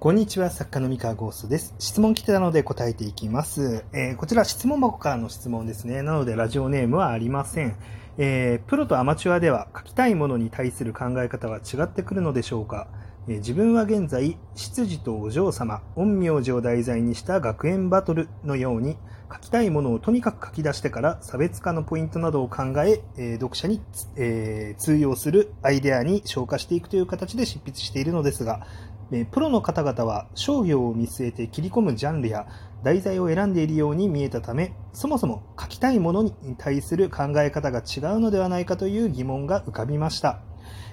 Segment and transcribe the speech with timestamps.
[0.00, 1.74] こんにちは、作家の三河ゴーストです。
[1.80, 3.84] 質問来てたので答えていきます。
[3.92, 6.02] えーこちら質問箱からの質問ですね。
[6.02, 7.74] なのでラジオネームはありません。
[8.16, 12.86] えープロとアマチュアでは書きたいものに対する考え方は違ってくるのでしょうか、
[13.26, 18.96] えー自分は現在、執事とお嬢様、陰陽師を題材にした学園バトルのように、
[19.30, 23.82] 書きたいものをとにかく書き出してから差別化のポイントなどを考え、えー読者に、
[24.16, 28.64] えー通用するアイデアに消化していくという形で執筆しているのですが、
[29.10, 32.46] えプロの方々は商業を見据えて切り込むジャンルや
[32.84, 40.40] 題材を選んでいるように見えたためそもそも書きたいものに対する考え方が違うのではないかという疑問が浮かびました、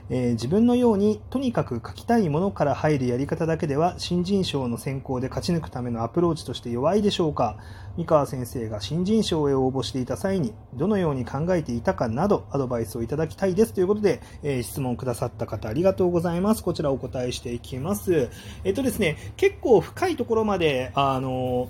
[0.09, 7.57] えー自分のようにとにかく書きたいものから入るやり方だけでは新人賞の選考で勝ち抜くためのアプローチとして弱いでしょうか。
[7.97, 16.63] 三河先生が新人賞へ応募していた際にどのように考えていたかなどアドバイスをいただきたいですということで、えー質問くださった方ありがとうございます。
[16.63, 18.29] こちらお答えしていきます。
[18.63, 21.69] えっとですね結構深いところまであの思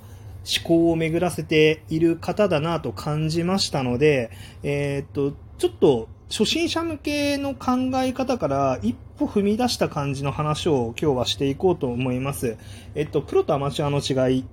[0.64, 4.30] 考を巡らせている方だなと感じましたので、
[4.62, 12.56] えーっと、ちょっと初心者向けの考え方から一歩踏み出した感じの話を今日はしていこうと思います。
[12.94, 14.44] えっと、プロとアマチュアの違い、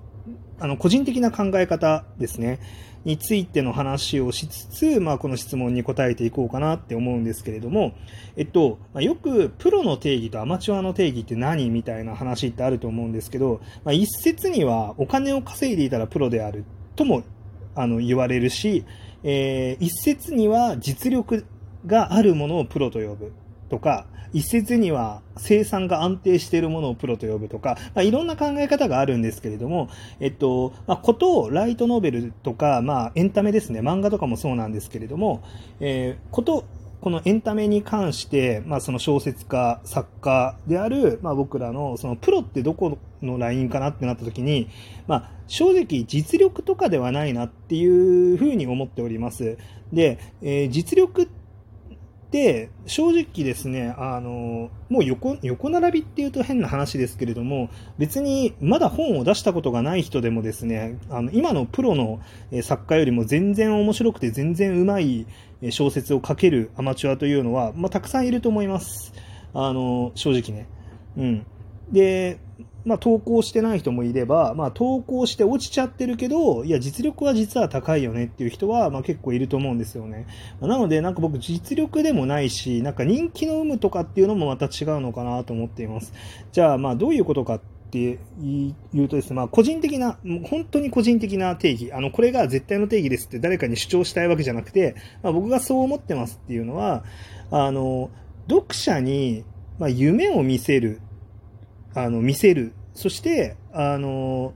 [0.60, 2.60] あの、個人的な考え方ですね、
[3.04, 7.92] についての話をしつつ、まあ、この質問に答えていこうかなって思うんですけれども、
[8.36, 16.64] えっと、よくプロの定義とアマチュアの定義って何みたいな話ってあると思うんですけど、まあ、一説にはお金を稼いでいたらプロである
[16.96, 17.24] とも
[17.74, 18.84] あの言われるし、
[19.22, 21.44] えー一説には実力
[21.86, 23.32] があるものをプロと呼ぶ
[23.68, 35.44] とか、一説には生産が安定しているものをプロと呼ぶとか、まあ、いろんな考え方があるんですけれども、えっと、まあ、ことをライトノベルとか、まあ、エンタメですね、漫画とかもそうなんですけれども、
[35.78, 36.64] えーこと、
[37.00, 44.68] このエンタメに関して、まあ、その小説家、作家である、まあ、僕らの、そのプロってどこのラインかなってなった時に、
[45.06, 49.58] まあ、正直実力とかではないなっていうふうに思っております。
[49.92, 51.43] で、えー実力って
[52.86, 62.20] 正直ですね、あの、もう横、横並びっていうと変な話ですけれども、別にまだ本を出したことがない人でもですね、あの、今のプロの
[62.62, 65.26] 作家よりも全然面白くて全然うまい
[65.70, 69.12] 小説を書けるアマチュアというのは、まあ、たくさんいると思います。
[69.52, 70.66] あの、正直ね。
[71.16, 71.46] うん。
[71.92, 72.38] で、
[72.84, 80.26] まあ、投稿してない人もいれば、まあ、投稿して落ちちゃってるけど、いや、実力は実は高いよねっていう人は、まあ、結構いると思うんですよね。
[80.60, 86.12] まあなので、なんか僕、実力でもないし、なんか人気の有無とかっていうのもまた違うのかなと思っています。
[86.52, 88.74] じゃあ、まあ、どういうことかって言
[89.04, 90.18] うとですね、まあ、個人的な、
[90.50, 97.04] 本当に個人的な定義、あの、これが絶対の定義ですって誰かに主張したいわけじゃなくて、まあ、僕がそう思ってますっていうのは、
[97.50, 98.10] あの、
[98.48, 99.44] 読者に、
[99.78, 101.00] まあ、夢を見せる、
[101.94, 102.72] あの、見せる。
[102.94, 104.52] そして、あの、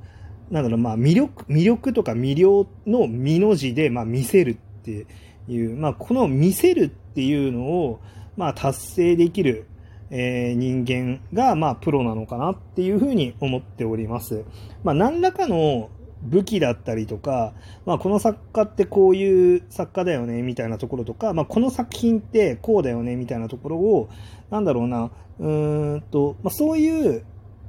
[0.51, 5.07] なんだろう、まあ、魅力、魅力とか魅了の身の字で、まあ、見せるって
[5.49, 8.01] いう、まあ、この見せるっていうのを、
[8.37, 9.67] まあ、達成できる、
[10.11, 14.45] えー人間が、まあ、プロなのかなっていうふうに思っております。
[14.83, 15.91] まあ、何らかの
[16.23, 17.53] 武器だったりとか、
[17.87, 24.09] まあ、この作家ってこういう作家だよね、みたいなところとか、まあ、この作品ってこうだよね、みたいなところを、
[24.51, 27.25] なんだろうな、うーんと、まあ、そういう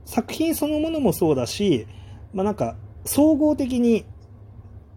[0.06, 1.86] 作品そのものもそうだし、
[2.34, 4.06] まあ、なんか、総合的に、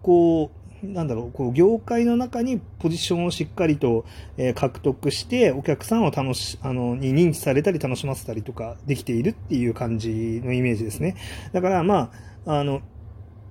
[0.01, 0.51] こ
[0.83, 4.05] う、なんだろう、こう、業界の中にポジションをしっかりと、
[4.37, 11.15] えー獲得して、お客さんを楽し、あの、に認知されたり楽しませたりとかできているっていう感じのイメージですね。
[11.53, 12.11] だから、ま
[12.45, 12.81] あ、あの、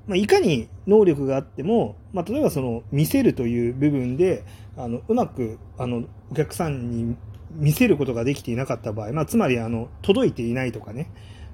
[0.06, 4.44] まあ、いかに能力があっても、まあ、例えばその、見せるという部分で、
[4.76, 7.16] あの、うまく、あの、お客さんに
[7.52, 11.10] 見せることができていなかった場合、まあ、つまり、あの、届いていないとかね、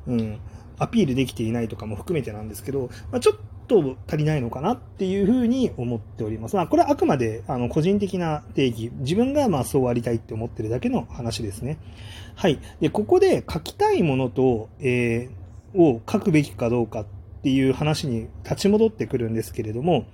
[0.07, 0.41] うん、
[0.79, 3.37] アピールできていないとかも含めてなんですけど、まあ、ちょっ
[3.67, 6.57] と足りないのかなっていうふうに思っております。
[6.57, 11.79] まあ、これはあくまであの個人的な定義、自分がまあそうありたいって思ってるだけの話ですね。
[12.35, 12.59] はい。
[12.81, 17.18] で、ここで書きたいものと、えーを書くべきかどうかって
[17.49, 20.05] ていう話に立ち戻ってくるんですけれども、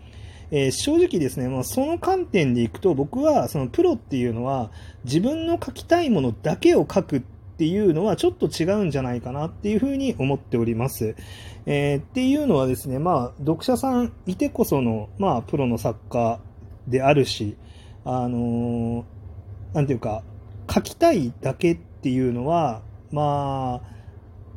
[0.52, 4.70] えー正直ですね、まあ、その観点でいくと僕はそのプロっていうのは
[5.02, 7.22] 自分の書きたいものだけを書くっ
[7.58, 11.16] ていうのはちょっと違うんじゃないかなっていうふうに思っております。
[11.66, 16.38] えーっていうのはですね、まあ、読者さんいてこその、まあ、プロの作家
[16.86, 17.56] であるし、
[18.04, 19.04] あのー
[19.74, 20.22] なんていうか、
[20.72, 23.93] 書きたいだけっていうのは、まあ、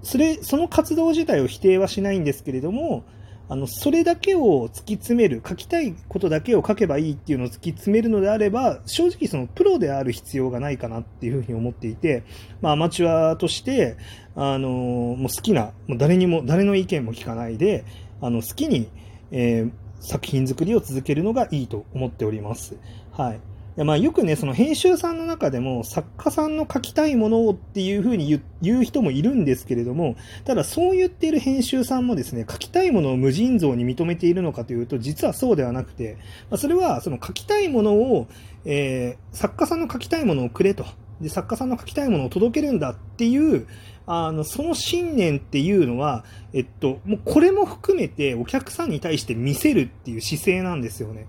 [0.03, 3.03] それ、その活動自体を否定はしないんですけれども、
[3.49, 12.23] あの、それだけを突き詰める、書きたいことだけを書けばいいっていうのを突き詰めるのであれば、正直そのプロである必要がないかなっていうふうに思っていて、
[12.61, 13.95] まあアマチュアとして、
[14.35, 17.85] あの、もう好きな、もう誰にも、誰の意見も聞かないで、
[18.19, 18.89] あの、好きに、
[19.31, 19.71] えー、
[20.01, 22.75] 作品作りを続けるのがいいと思っております。
[23.11, 23.39] はい。
[23.83, 30.15] まあ、よくね、その編集さんの中でも作家さんの書きたいものをっていうふうに言う人もいるんですけれども、
[30.45, 36.17] ただそう言っている編集さんもですね、書きたいものを無尽蔵に認めているのかというと、実はそうではなくて、
[36.49, 38.27] まあ、それはその書きたいものを、
[38.65, 40.85] えー、作家さんの書きたいものをくれと。
[41.21, 43.67] で、作家さんの書きたいものを届けるんだっていう、
[44.07, 51.27] あの、その信念っていうのは、えっと、もうこれも含めてお客さんに対して見せるっていう姿勢なんですよね。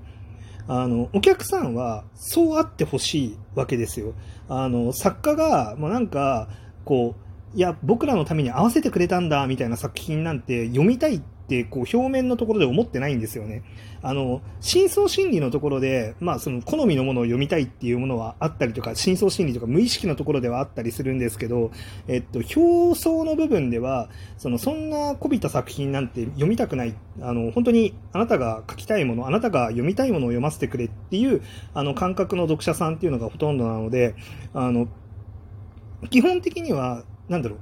[0.69, 4.13] あの、お客さんはそうあってほしいわけですよ。
[4.49, 6.49] あの、作家が、もうなんか、
[6.85, 7.17] こ
[7.55, 13.63] う、いや、僕らのために合わせてくれたんだ、みたいな作品なんて読みたいっってこう表面のところで思ってないんですよね。
[14.03, 21.71] あの、深層心理のところで、まあその好みのものを読みたいっていうものはあったりとか、深層心理とか無意識のところではあったりするんですけど、
[22.07, 26.95] えっと、表層の部分では、そのそんなこびた作品なんて読みたくない。
[27.23, 31.41] あの、本当にあなたが書きたいもの、あなたが読みたいものを読ませてくれっていう、
[31.73, 34.15] あの感覚の読者さんっていうのがほとんどなので、
[34.53, 34.87] あの、
[36.11, 37.59] 基本的には、なんだろう、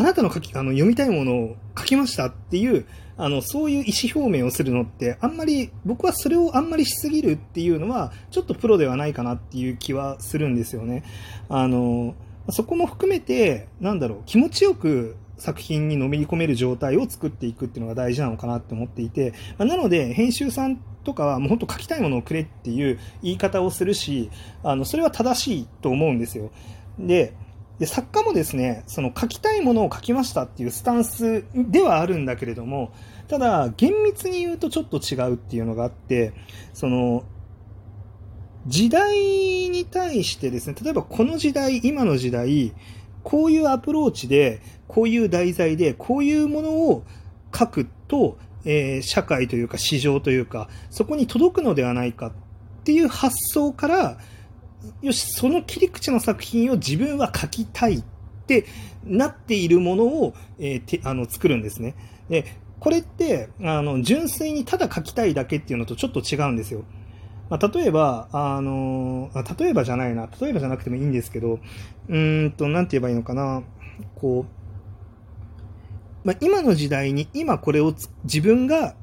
[0.00, 2.86] あなたの書き、あの、読みたいものを書きましたっていう、
[3.18, 11.04] あの、そういう意思表明をするのって、あんまり、僕はそれをあんまりしすぎるっていうのは、ちょっとプロではないかなっていう気はするんですよね。
[11.50, 12.14] あの、
[12.48, 24.30] そこも含めて、なんだろう、気持ちよく作品にのめり込める状態を作っていくっていうのが大事なのかなって思っていて、まなので、編集さんとかはもう本当書きたいものをくれっていう言い方をするし、
[24.62, 26.50] あの、それは正しいと思うんですよ。
[26.98, 27.34] で、
[27.80, 32.92] で、作家もですね、その書きたいものを書きましたっていうスタンスではあるんだけれども、
[33.26, 36.34] ただ、厳密に言うとちょっと違うっていうのがあって、
[36.74, 37.24] その、
[38.66, 39.16] 時代
[39.70, 42.74] に対してですね、例えばこの時代、今の時代、
[43.22, 47.04] こういうアプローチで、こういう題材で、こういうものを
[47.56, 48.36] 書くと、
[48.66, 52.32] えー、社会というか市場というか、そこに届くのではないかっ
[52.84, 54.18] ていう発想から、
[55.02, 58.04] よし、その切り口の作品を自分は書きたいっ
[58.46, 58.66] て
[59.04, 61.94] なっているものを、えー、てあの作るんですね。
[62.28, 62.44] で、
[62.78, 66.84] これって、あの、純粋にただ書きたいだけっていうのとちょっと違うんですよ。
[67.50, 71.58] まあ、例えば、あの、例えばじゃないな、例えばじゃなくてもいいんですけど、
[72.08, 73.62] うんと、なんて言えばいいのかな、
[74.14, 74.60] こう、
[76.26, 77.94] まあ、今の時代に今これを
[78.24, 78.94] 自分が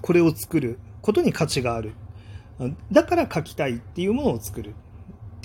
[0.00, 1.92] これを作ることに価値がある。
[2.90, 4.74] だから書きたいっていうものを作る。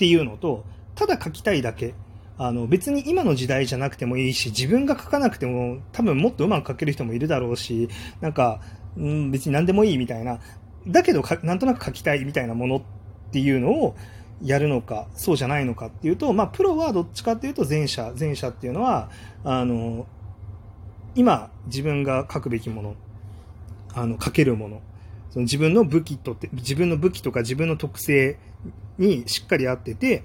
[0.00, 0.64] っていうのと、
[0.94, 1.92] ただ書きたいだけ。
[2.38, 7.90] あの別に今の時代じゃなくてもいいし、自分が書かなくても多分もっとうまく書ける人もいるだろうし、
[8.22, 8.62] なんか、
[8.96, 10.40] うん、別に何でもいいみたいな、
[10.86, 12.82] だけどなんとなく書きたいみたいなものっ
[13.30, 13.94] ていうのを
[14.42, 19.10] やるのか、そうじゃないのかっていうと、まあ、プロはどっちかっていうと前者、前者っていうのは、
[19.44, 20.06] あの、
[21.14, 22.94] 今自分が書くべきもの、
[23.92, 24.80] あの、書けるもの、
[25.28, 28.38] その自分の武器とって、自分の武器とか自分の特性
[29.00, 30.22] にしっかり合ってて、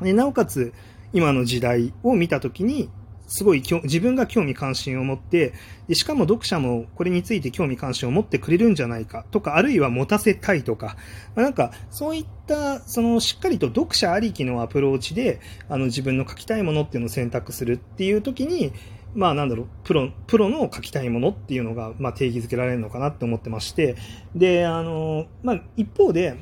[0.00, 0.72] でなおかつ
[1.12, 2.88] 今の時代を見たときに、
[3.28, 5.52] すごい自分が興味関心を持って
[5.86, 10.96] で、しかも読者もこれについて興味関心を持ってくれるんじゃないかとか、あるいは持たせたいとか、
[11.34, 18.72] まあ、なんかそういった、そのしっかりと読者ありきのアプローチで、あの自分の書きたいものっていうのを選択するっていう時に、
[19.14, 23.96] まあなんだろう、プロ、プロの書きたいものっていうのが、まあ定義づけられるのかなって思ってまして、
[24.34, 26.36] で、あの、まあ一方で、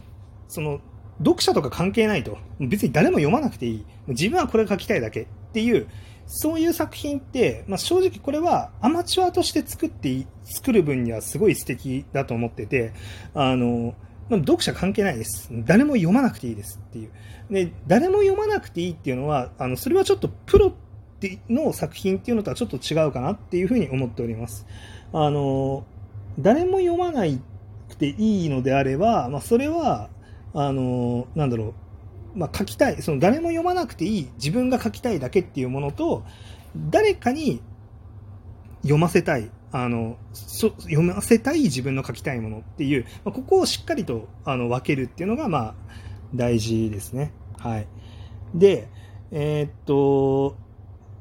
[0.48, 0.80] その、
[1.18, 2.38] 読者とか関係ないと。
[2.60, 3.84] 別に誰も読まなくていい。
[4.08, 5.86] 自分はこれ書きたいだけっていう、
[6.26, 12.92] そういう作品って、まあ、正直これはアマチュアとして作って作る分にはすごい素敵だと思ってて、
[13.34, 13.94] あの、
[14.28, 15.48] まあ、読者関係ないです。
[15.52, 17.10] 誰も読まなくていいですっていう。
[17.50, 20.74] で、誰も読まなくていいっていうのは、あの、それはちょっとプロ
[21.48, 24.66] の作品っていうのとはちょっと違うかなっていうふうに思っております。
[25.12, 25.84] あの、
[26.38, 27.40] 誰も読まない
[27.88, 30.10] くていいのであれば、まあ、それは、
[30.56, 31.74] あの、なんだろ
[32.34, 36.24] う、まあ、書きたい、その誰も読まなくていい、自分が書きたいだけっていうものと、
[36.90, 37.60] 誰かに
[38.80, 45.74] 読ませたい、あの、読ませたい自分の書きたいものっていう、まあ、ここをしっかりとあの分けるっていうのが、まあ、
[46.34, 47.32] 大事ですね。
[47.58, 47.86] はい。
[48.54, 48.88] で、
[49.32, 50.56] えー、っと、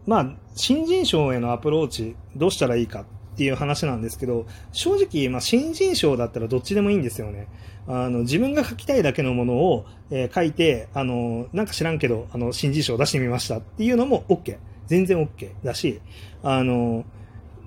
[0.06, 7.48] まあ、新人賞へのアプローチ、どうしたらいいかっていう話なんですけど、正直、まあ、新人賞だったらどっちでもいいんですよね。
[7.86, 14.58] あの、自分が書きたいだけのものを、えー、書いて、あの、なんか知らんけど、あの、新人賞出してみましたっていうのも OK。
[14.88, 16.00] 全然 OK だし、
[16.44, 17.04] あの、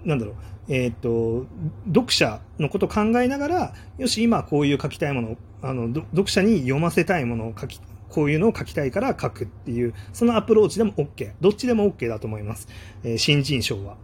[0.04, 0.34] なんだろう、
[0.68, 1.46] えっ、と、
[1.86, 11.32] 読者のことを考えながら、よし、今こういう書きたいものを、あの、読者に読ませたいものを書き、こういうのを書きたいから書くっていう、そのアプローチでも OK。
[11.40, 12.68] どっちでも OK だと思います。
[13.04, 13.96] えー、新人賞は。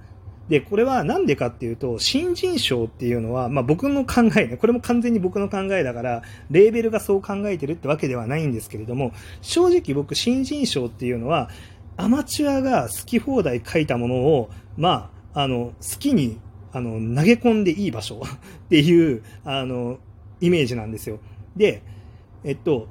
[0.49, 11.49] で、これはなんでかっていうと、新人賞っていうのは、まあ僕の考えね、これも完全に僕の考えだから、レーベルがそう考えてるってわけではないんですけれども、正直僕新人賞っていうのは、
[11.97, 16.41] アマチュアが好き放題書いたものを、まあ、あの、好きに、
[16.73, 18.21] あの、投げ込んでいい場所
[18.67, 19.99] っていう、あの、
[20.41, 21.21] イメージなんですよ。
[21.57, 21.83] で、
[22.43, 22.89] えっと、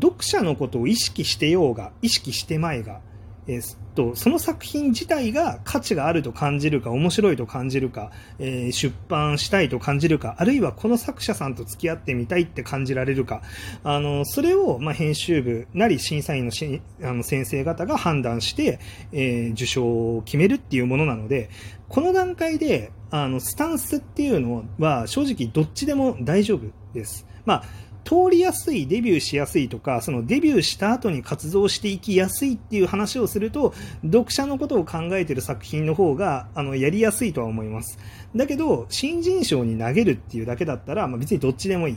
[0.00, 3.00] 読者のことを意識してようが、意識してまいが、
[3.46, 13.42] えー、と、その作品自体が価値があると感じるか、面白いと感じるか、えー、出版したいと感じるか、あるいはこの作者さんと付き合ってみたいって感じられるか、
[13.82, 18.80] あの、それを、まあ、編集部なり審査員のしあの先生方が判断して、
[19.12, 21.50] えー、受賞を決めるっていうものなので、
[21.88, 27.26] この段階で、あの、スタンスっていうのは正直どっちでも大丈夫です。
[27.44, 27.64] まあ、
[28.04, 33.72] 通りやすい、デビューしやすいとか、そのデビューした後に活動していきやすいっていう話をすると、
[34.04, 37.98] 読者のことを考えてる作品の方が、あの、やりやすいとは思います。
[38.36, 41.96] だけど、新人賞に投げるっていうだけだったら、まあ、別にどっちでもいい。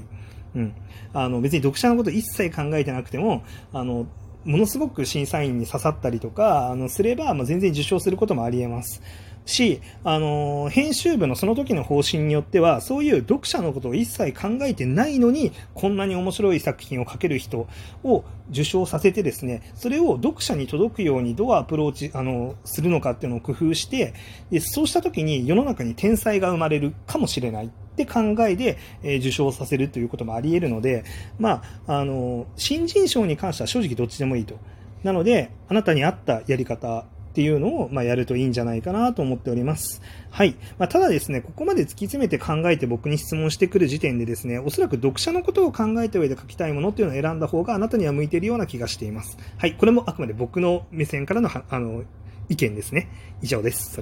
[0.56, 0.74] うん。
[1.14, 4.08] あの、別に読者のこと一切考えてなくても、あの、
[4.46, 9.02] ものすごく審査員に刺さったりとか、あの、すれば、まあ、全然受賞することもあり得ます。
[9.48, 17.68] し、あの、編集部のその時の方針によっては、そういう読者のことを一切考えてないのに、こんなに面白い作品を書ける人
[18.04, 24.14] を受賞させてですね、それを読者に届くようにどうアプローチ、あの、するのかっていうのを工夫して、
[24.52, 27.68] でそうした時に世の中に天才が生まれるかもしれない。
[27.68, 31.04] って考えで、え、受賞させるということもあり得るので、
[31.40, 34.60] まあ、あの、新人賞に関しては正直どっちでもいいと。
[35.04, 37.06] なので、あなたに合ったやり方
[37.38, 40.02] っていうのを、まあ、やるといいんじゃないかなと思っております。
[40.32, 40.56] はい。
[40.80, 49.38] まあ、ただですね、ここまで突き詰めて考えて僕に質問してくる時点でですね、おそらく読者のことを考えた上で書きたいものっていうのを選んだ方があなたには向いているような気がしています。
[49.60, 49.76] はい。
[49.76, 52.06] これもあくまで僕の目線からのあの
[52.50, 53.08] 意見ですね。
[53.44, 53.96] 以上です。